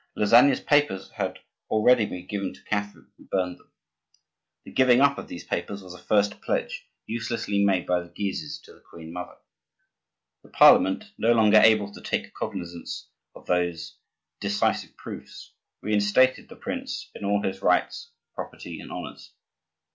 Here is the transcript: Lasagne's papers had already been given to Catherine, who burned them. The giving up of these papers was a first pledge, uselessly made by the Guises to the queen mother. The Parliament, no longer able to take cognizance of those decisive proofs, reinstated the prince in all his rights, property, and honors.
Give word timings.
Lasagne's 0.17 0.59
papers 0.61 1.11
had 1.17 1.37
already 1.69 2.07
been 2.07 2.25
given 2.25 2.55
to 2.55 2.63
Catherine, 2.63 3.11
who 3.19 3.25
burned 3.25 3.59
them. 3.59 3.71
The 4.65 4.71
giving 4.71 4.99
up 4.99 5.19
of 5.19 5.27
these 5.27 5.43
papers 5.43 5.83
was 5.83 5.93
a 5.93 5.99
first 6.01 6.41
pledge, 6.41 6.89
uselessly 7.05 7.63
made 7.63 7.85
by 7.85 7.99
the 7.99 8.09
Guises 8.09 8.59
to 8.63 8.73
the 8.73 8.81
queen 8.81 9.13
mother. 9.13 9.35
The 10.41 10.49
Parliament, 10.49 11.11
no 11.19 11.33
longer 11.33 11.59
able 11.59 11.93
to 11.93 12.01
take 12.01 12.33
cognizance 12.33 13.11
of 13.35 13.45
those 13.45 13.99
decisive 14.39 14.97
proofs, 14.97 15.53
reinstated 15.83 16.49
the 16.49 16.55
prince 16.55 17.11
in 17.13 17.23
all 17.23 17.43
his 17.43 17.61
rights, 17.61 18.11
property, 18.33 18.79
and 18.79 18.91
honors. 18.91 19.35